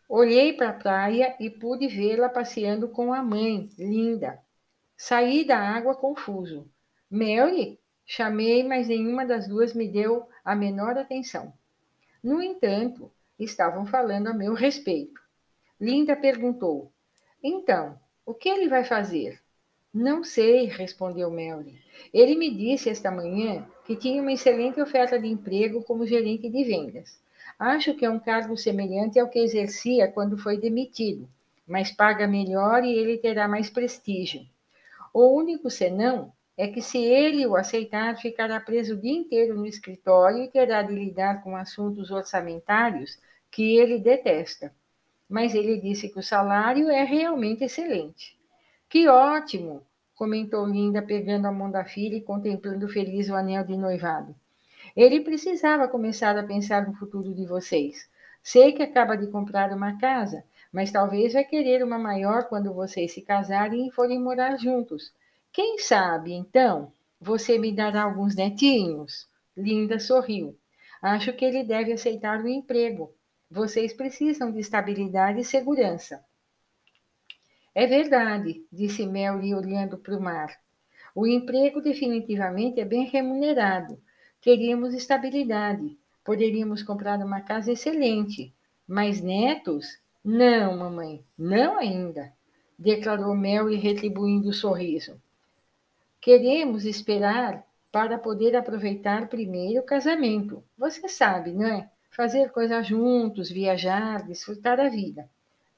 Olhei 0.08 0.54
para 0.54 0.70
a 0.70 0.72
praia 0.72 1.36
e 1.38 1.50
pude 1.50 1.88
vê-la 1.88 2.28
passeando 2.28 2.88
com 2.88 3.12
a 3.12 3.22
mãe, 3.22 3.68
linda. 3.78 4.42
Saí 4.96 5.44
da 5.44 5.58
água 5.58 5.94
confuso. 5.94 6.68
Mary? 7.10 7.78
Chamei, 8.06 8.62
mas 8.62 8.88
nenhuma 8.88 9.26
das 9.26 9.46
duas 9.46 9.74
me 9.74 9.88
deu 9.88 10.26
a 10.44 10.54
menor 10.54 10.96
atenção. 10.96 11.52
No 12.22 12.40
entanto, 12.40 13.12
estavam 13.38 13.84
falando 13.84 14.28
a 14.28 14.32
meu 14.32 14.54
respeito. 14.54 15.20
Linda 15.78 16.16
perguntou: 16.16 16.92
Então, 17.42 18.00
o 18.24 18.32
que 18.32 18.48
ele 18.48 18.68
vai 18.68 18.84
fazer? 18.84 19.40
Não 19.98 20.22
sei, 20.22 20.66
respondeu 20.66 21.30
Mary. 21.30 21.80
Ele 22.12 22.34
me 22.34 22.54
disse 22.54 22.90
esta 22.90 23.10
manhã 23.10 23.66
que 23.86 23.96
tinha 23.96 24.20
uma 24.20 24.30
excelente 24.30 24.78
oferta 24.78 25.18
de 25.18 25.26
emprego 25.26 25.82
como 25.82 26.06
gerente 26.06 26.50
de 26.50 26.64
vendas. 26.64 27.18
Acho 27.58 27.94
que 27.94 28.04
é 28.04 28.10
um 28.10 28.18
cargo 28.18 28.58
semelhante 28.58 29.18
ao 29.18 29.30
que 29.30 29.38
exercia 29.38 30.06
quando 30.06 30.36
foi 30.36 30.58
demitido, 30.58 31.26
mas 31.66 31.90
paga 31.90 32.26
melhor 32.26 32.84
e 32.84 32.92
ele 32.92 33.16
terá 33.16 33.48
mais 33.48 33.70
prestígio. 33.70 34.42
O 35.14 35.34
único 35.34 35.70
senão 35.70 36.30
é 36.58 36.68
que, 36.68 36.82
se 36.82 36.98
ele 36.98 37.46
o 37.46 37.56
aceitar, 37.56 38.18
ficará 38.18 38.60
preso 38.60 38.92
o 38.92 39.00
dia 39.00 39.16
inteiro 39.16 39.54
no 39.56 39.64
escritório 39.64 40.42
e 40.42 40.48
terá 40.48 40.82
de 40.82 40.92
lidar 40.92 41.42
com 41.42 41.56
assuntos 41.56 42.10
orçamentários 42.10 43.18
que 43.50 43.78
ele 43.78 43.98
detesta. 43.98 44.74
Mas 45.26 45.54
ele 45.54 45.80
disse 45.80 46.10
que 46.10 46.18
o 46.18 46.22
salário 46.22 46.90
é 46.90 47.02
realmente 47.02 47.64
excelente. 47.64 48.35
Que 48.96 49.08
ótimo! 49.08 49.86
comentou 50.14 50.66
Linda, 50.66 51.02
pegando 51.02 51.44
a 51.44 51.52
mão 51.52 51.70
da 51.70 51.84
filha 51.84 52.16
e 52.16 52.22
contemplando 52.22 52.88
feliz 52.88 53.28
o 53.28 53.34
anel 53.34 53.62
de 53.62 53.76
noivado. 53.76 54.34
Ele 54.96 55.20
precisava 55.20 55.86
começar 55.86 56.34
a 56.38 56.42
pensar 56.42 56.86
no 56.86 56.94
futuro 56.94 57.34
de 57.34 57.44
vocês. 57.44 58.08
Sei 58.42 58.72
que 58.72 58.82
acaba 58.82 59.14
de 59.14 59.26
comprar 59.26 59.70
uma 59.70 59.98
casa, 59.98 60.42
mas 60.72 60.90
talvez 60.90 61.34
vai 61.34 61.44
querer 61.44 61.84
uma 61.84 61.98
maior 61.98 62.44
quando 62.44 62.72
vocês 62.72 63.12
se 63.12 63.20
casarem 63.20 63.86
e 63.86 63.90
forem 63.90 64.18
morar 64.18 64.56
juntos. 64.56 65.12
Quem 65.52 65.78
sabe, 65.78 66.32
então, 66.32 66.90
você 67.20 67.58
me 67.58 67.72
dará 67.72 68.04
alguns 68.04 68.34
netinhos? 68.34 69.28
Linda 69.54 69.98
sorriu. 69.98 70.56
Acho 71.02 71.34
que 71.34 71.44
ele 71.44 71.62
deve 71.64 71.92
aceitar 71.92 72.40
o 72.40 72.48
emprego. 72.48 73.12
Vocês 73.50 73.92
precisam 73.92 74.50
de 74.50 74.60
estabilidade 74.60 75.40
e 75.40 75.44
segurança. 75.44 76.24
É 77.78 77.86
verdade, 77.86 78.64
disse 78.72 79.04
Mary 79.06 79.54
olhando 79.54 79.98
para 79.98 80.16
o 80.16 80.20
mar. 80.20 80.58
O 81.14 81.26
emprego 81.26 81.78
definitivamente 81.78 82.80
é 82.80 82.86
bem 82.86 83.04
remunerado, 83.04 84.00
teríamos 84.40 84.94
estabilidade, 84.94 85.94
poderíamos 86.24 86.82
comprar 86.82 87.18
uma 87.18 87.42
casa 87.42 87.70
excelente, 87.70 88.50
mas 88.88 89.20
netos? 89.20 89.98
Não, 90.24 90.74
mamãe, 90.74 91.22
não 91.36 91.76
ainda, 91.76 92.32
declarou 92.78 93.36
Mary 93.36 93.76
retribuindo 93.76 94.48
o 94.48 94.54
sorriso. 94.54 95.20
Queremos 96.18 96.86
esperar 96.86 97.62
para 97.92 98.16
poder 98.16 98.56
aproveitar 98.56 99.28
primeiro 99.28 99.80
o 99.80 99.86
casamento. 99.86 100.64
Você 100.78 101.06
sabe, 101.10 101.52
não 101.52 101.66
é? 101.66 101.90
Fazer 102.10 102.50
coisas 102.52 102.86
juntos, 102.86 103.50
viajar, 103.50 104.22
desfrutar 104.26 104.80
a 104.80 104.88
vida. 104.88 105.28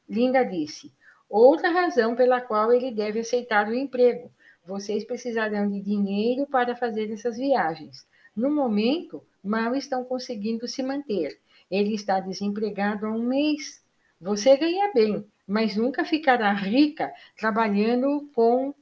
Linda 0.09 0.45
disse. 0.45 0.93
Outra 1.29 1.69
razão 1.71 2.17
pela 2.17 2.41
qual 2.41 2.73
ele 2.73 2.91
deve 2.91 3.21
aceitar 3.21 3.69
o 3.69 3.75
emprego. 3.75 4.31
Vocês 4.65 5.05
precisarão 5.05 5.69
de 5.69 5.81
dinheiro 5.81 6.47
para 6.47 6.75
fazer 6.75 7.13
essas 7.13 7.37
viagens. 7.37 8.07
No 8.35 8.51
momento, 8.51 9.23
mal 9.43 9.75
estão 9.75 10.05
conseguindo 10.05 10.67
se 10.67 10.83
manter. 10.83 11.39
Ele 11.71 11.95
está 11.95 12.19
desempregado 12.21 13.07
há 13.07 13.11
um 13.11 13.23
mês. 13.23 13.85
Você 14.21 14.57
ganha 14.57 14.93
bem, 14.93 15.27
mas 15.47 15.77
nunca 15.77 16.05
ficará 16.05 16.53
rica 16.53 17.13
trabalhando 17.37 18.31
com 18.35 18.75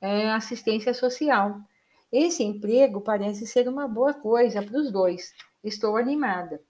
é, 0.00 0.30
assistência 0.30 0.94
social. 0.94 1.60
Esse 2.12 2.42
emprego 2.42 3.00
parece 3.00 3.46
ser 3.46 3.68
uma 3.68 3.86
boa 3.86 4.14
coisa 4.14 4.62
para 4.62 4.78
os 4.78 4.90
dois. 4.90 5.34
Estou 5.62 5.96
animada. 5.96 6.60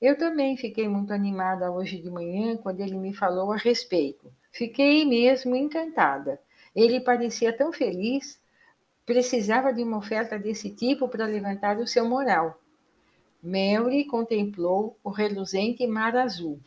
Eu 0.00 0.16
também 0.16 0.56
fiquei 0.56 0.88
muito 0.88 1.12
animada 1.12 1.70
hoje 1.70 2.00
de 2.00 2.10
manhã 2.10 2.56
quando 2.56 2.80
ele 2.80 2.96
me 2.96 3.12
falou 3.12 3.52
a 3.52 3.56
respeito. 3.56 4.32
Fiquei 4.50 5.04
mesmo 5.04 5.54
encantada. 5.54 6.40
Ele 6.74 7.00
parecia 7.00 7.52
tão 7.52 7.72
feliz, 7.72 8.40
precisava 9.06 9.72
de 9.72 9.82
uma 9.82 9.98
oferta 9.98 10.38
desse 10.38 10.70
tipo 10.70 11.08
para 11.08 11.26
levantar 11.26 11.78
o 11.78 11.86
seu 11.86 12.08
moral. 12.08 12.60
Mary 13.42 14.04
contemplou 14.04 14.96
o 15.02 15.10
reluzente 15.10 15.86
mar 15.86 16.16
azul. 16.16 16.60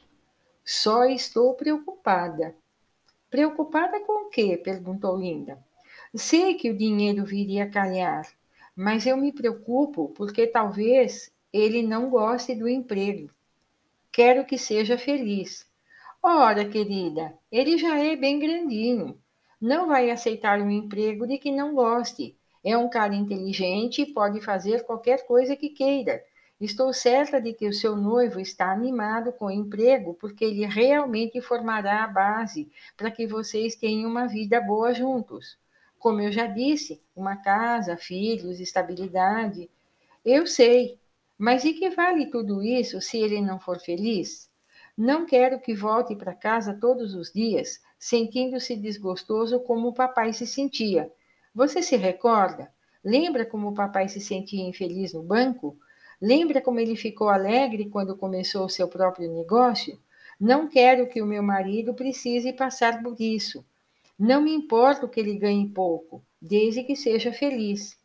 Só 0.66 1.06
estou 1.06 1.54
preocupada. 1.54 2.56
Preocupada 3.30 4.00
com 4.02 4.28
o 4.28 4.30
quê? 4.30 4.58
perguntou 4.58 5.18
Linda. 5.18 5.64
Sei 6.16 6.54
que 6.56 6.70
o 6.70 6.78
dinheiro 6.78 7.26
viria 7.26 7.64
a 7.66 7.70
calhar, 7.70 8.28
mas 8.76 9.06
eu 9.06 9.18
me 9.18 9.32
preocupo 9.32 10.10
porque 10.16 10.48
talvez 10.48 11.32
ele 11.52 11.84
não 11.84 12.10
goste 12.10 12.56
do 12.56 12.68
emprego. 12.68 13.30
Quero 14.12 14.46
que 14.46 14.58
seja 14.58 14.98
feliz. 14.98 15.68
Ora, 16.26 16.64
querida, 16.64 17.38
ele 17.52 17.78
já 17.78 18.00
é 18.00 18.16
bem 18.16 18.40
grandinho. 18.40 19.22
Não 19.60 19.88
vai 19.88 20.10
aceitar 20.10 20.60
um 20.60 20.70
emprego 20.72 21.28
de 21.28 21.38
que 21.38 21.52
não 21.52 21.76
goste. 21.76 22.36
É 22.64 22.78
um 22.78 22.90
cara 22.90 23.14
inteligente 23.14 24.02
e 24.02 24.14
pode 24.14 24.40
fazer 24.42 24.86
qualquer 24.86 25.28
coisa 25.28 25.56
que 25.56 25.70
queira. 25.70 26.24
Estou 26.62 26.94
certa 26.94 27.42
de 27.42 27.54
que 27.54 27.68
o 27.68 27.74
seu 27.74 27.96
noivo 27.96 28.40
está 28.40 28.72
animado 28.72 29.34
com 29.34 29.48
o 29.48 29.52
emprego 29.52 30.14
porque 30.14 30.46
ele 30.46 30.66
realmente 30.66 31.42
formará 31.42 32.06
a 32.06 32.08
base 32.08 32.72
para 32.96 33.12
que 33.12 33.28
vocês 33.28 33.76
tenham 33.76 34.10
uma 34.10 34.26
vida 34.26 34.62
boa 34.62 34.94
juntos. 34.94 35.58
Como 36.00 36.22
eu 36.22 36.32
já 36.32 36.48
disse, 36.48 37.04
uma 37.14 37.36
casa, 37.36 37.98
filhos, 37.98 38.62
estabilidade. 38.62 39.70
Eu 40.24 40.48
sei, 40.48 40.98
mas 41.38 41.66
e 41.66 41.74
que 41.74 41.90
vale 41.90 42.28
tudo 42.28 42.64
isso 42.64 43.02
se 43.02 43.18
ele 43.18 43.42
não 43.42 43.60
for 43.60 43.78
feliz? 43.80 44.53
Não 44.98 45.26
quero 45.26 45.60
que 45.60 45.74
volte 45.74 46.16
para 46.16 46.36
casa 46.36 46.78
todos 46.80 47.16
os 47.16 47.32
dias 47.34 47.82
sentindo-se 47.98 48.76
desgostoso 48.76 49.60
como 49.62 49.88
o 49.88 49.94
papai 49.94 50.34
se 50.34 50.46
sentia. 50.46 51.12
Você 51.56 51.82
se 51.82 51.96
recorda? 51.96 52.72
Lembra 53.04 53.46
como 53.46 53.70
o 53.70 53.74
papai 53.74 54.08
se 54.08 54.20
sentia 54.20 54.62
infeliz 54.62 55.14
no 55.14 55.24
banco? 55.24 55.78
Lembra 56.22 56.62
como 56.62 56.80
ele 56.80 56.96
ficou 56.96 57.30
alegre 57.30 57.90
quando 57.90 58.16
começou 58.16 58.66
o 58.66 58.70
seu 58.70 58.88
próprio 58.88 59.34
negócio? 59.34 60.00
Não 60.40 60.68
quero 60.68 61.08
que 61.08 61.22
o 61.22 61.26
meu 61.26 61.42
marido 61.42 61.94
precise 61.94 62.54
passar 62.54 63.02
por 63.02 63.20
isso. 63.20 63.66
Não 64.20 64.42
me 64.42 64.54
importa 64.54 65.08
que 65.08 65.20
ele 65.20 65.38
ganhe 65.38 65.68
pouco, 65.70 66.24
desde 66.42 66.84
que 66.84 66.96
seja 66.96 67.34
feliz. 67.34 67.98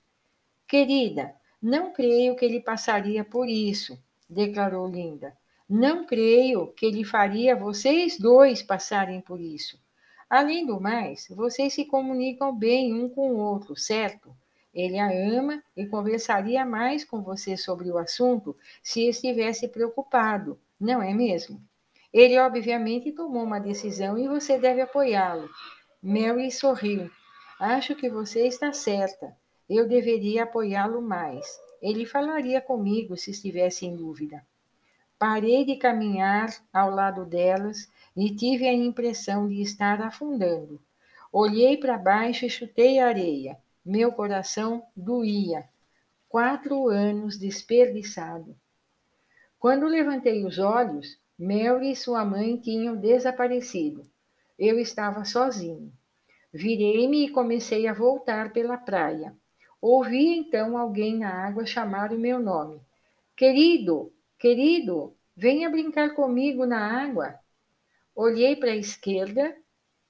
Querida, 0.67 1.35
não 1.61 1.93
creio 1.93 2.37
que 2.37 2.45
ele 2.45 2.61
passaria 2.61 3.25
por 3.25 3.49
isso, 3.49 3.99
declarou 4.29 4.89
Linda. 4.89 5.37
Não 5.69 6.07
creio 6.07 6.69
que 6.69 6.87
ele 6.87 7.05
faria 7.05 7.55
vocês 7.55 8.19
dois 8.19 8.63
passarem 8.63 9.21
por 9.21 9.39
isso. 9.39 9.79
Além 10.31 10.65
do 10.65 10.81
mais, 10.81 11.29
vocês 11.31 11.75
se 11.75 11.85
comunicam 11.85 12.57
bem 12.57 12.95
um 12.95 13.09
com 13.09 13.33
o 13.33 13.39
outro, 13.39 13.77
certo? 13.77 14.35
Ele 14.73 14.99
a 14.99 15.11
ama 15.11 15.63
e 15.77 15.87
conversaria 15.87 16.65
mais 16.65 17.05
com 17.05 17.23
você 17.23 17.57
sobre 17.57 17.91
o 17.91 17.99
assunto 17.99 18.57
se 18.83 19.09
estivesse 19.09 19.69
preocupado, 19.69 20.59
não 20.81 21.03
é 21.03 21.13
mesmo? 21.13 21.63
Ele, 22.13 22.39
obviamente, 22.39 23.13
tomou 23.13 23.43
uma 23.43 23.59
decisão 23.59 24.17
e 24.17 24.27
você 24.27 24.59
deve 24.59 24.81
apoiá-lo. 24.81 25.51
Mary 26.03 26.51
sorriu. 26.51 27.11
Acho 27.61 27.95
que 27.95 28.09
você 28.09 28.47
está 28.47 28.73
certa. 28.73 29.37
Eu 29.69 29.87
deveria 29.87 30.45
apoiá-lo 30.45 31.03
mais. 31.03 31.61
Ele 31.83 32.07
falaria 32.07 32.61
comigo 32.61 33.17
se 33.17 33.33
estivesse 33.33 33.85
em 33.85 33.95
dúvida. 33.95 34.43
Parei 35.19 35.65
de 35.65 35.75
caminhar 35.75 36.49
ao 36.73 36.91
lado 36.91 37.25
delas 37.25 37.91
e 38.17 38.35
tive 38.35 38.69
a 38.69 38.73
impressão 38.73 39.49
de 39.49 39.61
estar 39.61 40.01
afundando. 40.01 40.81
Olhei 41.33 41.77
para 41.77 41.99
baixo 41.99 42.47
e 42.47 42.51
chutei 42.51 43.01
a 43.01 43.09
areia. 43.09 43.59
Meu 43.85 44.13
coração 44.13 44.83
doía. 44.97 45.69
Quatro 46.29 46.89
anos 46.89 47.37
desperdiçado. 47.37 48.57
Quando 49.59 49.89
levantei 49.89 50.45
os 50.45 50.59
olhos, 50.59 51.19
Mary 51.37 51.91
e 51.91 51.97
sua 51.97 52.25
mãe 52.25 52.57
tinham 52.57 52.97
desaparecido. 52.97 54.05
Eu 54.57 54.79
estava 54.79 55.25
sozinho. 55.25 55.93
Virei-me 56.53 57.27
e 57.27 57.31
comecei 57.31 57.89
a 57.89 57.93
voltar 57.93 58.53
pela 58.53 58.77
praia. 58.77 59.35
Ouvi 59.81 60.39
então 60.39 60.79
alguém 60.79 61.19
na 61.19 61.47
água 61.47 61.67
chamar 61.67 62.13
o 62.13 62.19
meu 62.19 62.39
nome. 62.39 62.81
Querido, 63.37 64.13
querido, 64.39 65.17
venha 65.37 65.69
brincar 65.69 66.15
comigo 66.15 66.65
na 66.65 67.03
água. 67.03 67.39
Olhei 68.15 68.57
para 68.57 68.71
a 68.71 68.77
esquerda 68.77 69.55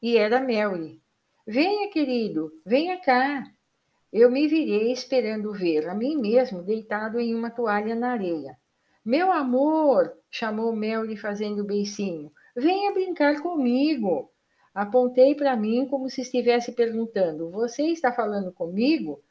e 0.01 0.17
era 0.17 0.41
Mary. 0.41 1.03
Venha, 1.47 1.91
querido, 1.91 2.53
venha 2.65 3.01
cá. 3.01 3.45
Eu 4.13 4.31
me 4.31 4.47
virei 4.49 4.93
esperando 4.93 5.53
ver 5.53 5.89
a 5.89 5.95
mim 5.95 6.17
mesmo 6.17 6.63
deitado 6.63 7.19
em 7.21 7.35
uma 7.35 7.51
toalha 7.51 7.95
na 7.95 8.13
areia. 8.13 8.57
Meu 9.05 9.33
amor, 9.33 10.15
chamou 10.31 10.75
Melly 10.75 11.17
fazendo 11.17 11.65
beicinho, 11.65 12.31
venha 12.55 12.93
brincar 12.93 13.41
comigo. 13.41 14.31
Apontei 14.75 15.35
para 15.35 15.57
mim 15.57 15.87
como 15.89 16.09
se 16.09 16.21
estivesse 16.23 16.73
perguntando: 16.73 17.51
Você 17.51 17.85
está 17.85 18.13
falando 18.13 18.53
comigo? 18.53 19.23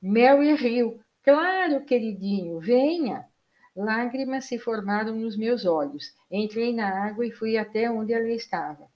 Mary 0.00 0.54
riu. 0.54 1.00
Claro, 1.22 1.84
queridinho, 1.84 2.60
venha. 2.60 3.26
Lágrimas 3.76 4.44
se 4.44 4.58
formaram 4.58 5.16
nos 5.16 5.36
meus 5.36 5.66
olhos. 5.66 6.14
Entrei 6.30 6.72
na 6.72 7.06
água 7.06 7.26
e 7.26 7.32
fui 7.32 7.56
até 7.56 7.90
onde 7.90 8.12
ela 8.12 8.28
estava. 8.28 8.88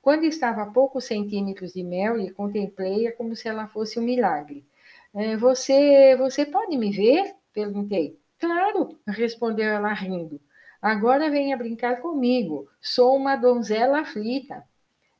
Quando 0.00 0.24
estava 0.24 0.62
a 0.62 0.66
poucos 0.66 1.04
centímetros 1.04 1.74
de 1.74 1.84
Mary, 1.84 2.30
contemplei-a 2.30 3.12
como 3.12 3.36
se 3.36 3.46
ela 3.46 3.68
fosse 3.68 4.00
um 4.00 4.02
milagre. 4.02 4.64
É, 5.14 5.36
você, 5.36 6.16
você 6.16 6.46
pode 6.46 6.76
me 6.78 6.90
ver? 6.90 7.34
Perguntei. 7.52 8.18
Claro, 8.38 8.98
respondeu 9.06 9.66
ela 9.66 9.92
rindo. 9.92 10.40
Agora 10.80 11.30
venha 11.30 11.56
brincar 11.56 12.00
comigo. 12.00 12.66
Sou 12.80 13.14
uma 13.14 13.36
donzela 13.36 14.00
aflita. 14.00 14.64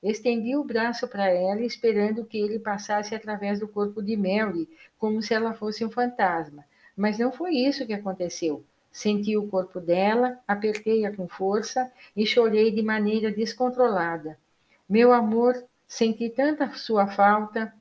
Estendi 0.03 0.57
o 0.57 0.65
braço 0.65 1.07
para 1.07 1.29
ela, 1.29 1.61
esperando 1.61 2.25
que 2.25 2.41
ele 2.41 2.59
passasse 2.59 3.15
através 3.15 3.61
do 3.61 3.69
corpo 3.69 4.03
de 4.03 4.17
Mary, 4.17 4.69
como 4.99 5.23
se 5.23 5.33
ela 5.33 5.53
fosse 5.53 5.85
um 5.85 5.91
fantasma. 5.91 6.65
Mas 6.97 7.19
não 7.19 7.31
foi 7.31 7.55
isso 7.55 7.87
que 7.87 7.93
aconteceu. 7.93 8.65
Senti 8.93 9.39
o 9.39 9.49
corpo 9.49 9.81
dela, 9.81 10.39
apertei-a 10.47 11.17
com 11.17 11.27
força 11.27 11.91
e 12.15 12.27
chorei 12.27 12.71
de 12.71 12.83
maneira 12.83 13.33
descontrolada. 13.33 14.39
Meu 14.87 15.15
amor, 15.15 15.65
senti 15.89 16.29
tanta 16.29 16.71
sua 16.75 17.07
falta. 17.07 17.73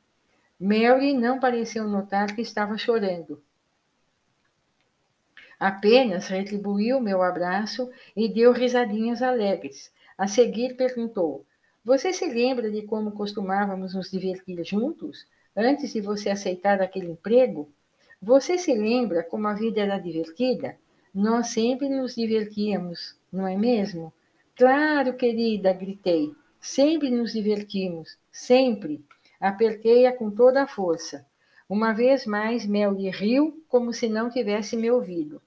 Mary 0.58 1.14
não 1.14 1.38
pareceu 1.38 1.86
notar 1.86 2.34
que 2.34 2.42
estava 2.42 2.78
chorando. 2.78 3.44
Apenas 5.60 6.28
retribuiu 6.28 7.02
meu 7.02 7.22
abraço 7.22 7.92
e 8.16 8.30
deu 8.30 8.54
risadinhas 8.54 9.22
alegres. 9.22 9.92
A 10.18 10.28
seguir 10.28 10.76
perguntou: 10.76 11.46
Você 11.84 12.14
se 12.14 12.26
lembra 12.26 12.72
de 12.72 12.84
como 12.84 13.12
costumávamos 13.12 13.94
nos 13.94 14.10
divertir 14.10 14.64
juntos, 14.64 15.28
antes 15.56 15.92
de 15.92 16.00
você 16.00 16.30
aceitar 16.30 16.82
aquele 16.82 17.12
emprego? 17.12 17.70
Você 18.22 18.58
se 18.58 18.74
lembra 18.74 19.24
como 19.24 19.48
a 19.48 19.54
vida 19.54 19.82
era 19.82 20.00
divertida? 20.00 20.78
Nós 21.14 21.48
sempre 21.48 21.90
nos 21.90 22.16
divertíamos, 22.16 23.18
não 23.32 23.46
é 23.46 23.58
mesmo? 23.58 24.14
Claro, 24.56 25.14
querida, 25.16 25.74
gritei. 25.74 26.34
Sempre 26.60 27.10
nos 27.10 27.34
divertimos, 27.34 28.18
sempre. 28.32 29.04
Apertei-a 29.40 30.16
com 30.16 30.32
toda 30.32 30.64
a 30.64 30.68
força. 30.68 31.26
Uma 31.68 31.92
vez 31.92 32.26
mais, 32.26 32.66
Melly 32.66 33.10
riu 33.10 33.62
como 33.68 33.92
se 33.92 34.08
não 34.08 34.30
tivesse 34.30 34.78
me 34.78 34.90
ouvido. 34.90 35.42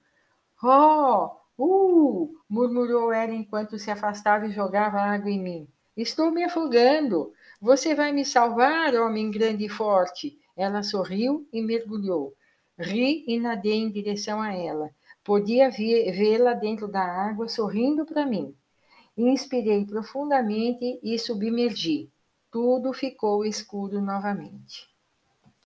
Oh! 0.61 1.31
Uh! 1.57 2.35
murmurou 2.49 3.11
ela 3.11 3.33
enquanto 3.33 3.79
se 3.79 3.89
afastava 3.89 4.45
e 4.45 4.51
jogava 4.51 4.99
água 4.99 5.31
em 5.31 5.41
mim. 5.41 5.67
Estou 5.97 6.29
me 6.29 6.43
afogando. 6.43 7.33
Você 7.59 7.95
vai 7.95 8.11
me 8.11 8.25
salvar, 8.25 8.93
homem 8.95 9.31
grande 9.31 9.65
e 9.65 9.69
forte. 9.69 10.37
Ela 10.55 10.83
sorriu 10.83 11.47
e 11.51 11.61
mergulhou. 11.61 12.33
Ri 12.77 13.23
e 13.27 13.39
nadei 13.39 13.79
em 13.79 13.89
direção 13.89 14.41
a 14.41 14.53
ela. 14.53 14.91
Podia 15.25 15.69
vê-la 15.69 16.53
dentro 16.53 16.87
da 16.87 17.03
água 17.03 17.49
sorrindo 17.49 18.05
para 18.05 18.25
mim. 18.25 18.55
Inspirei 19.17 19.85
profundamente 19.85 20.99
e 21.03 21.19
submergi 21.19 22.09
tudo 22.55 22.93
ficou 22.93 23.43
escuro 23.43 23.99
novamente. 23.99 24.87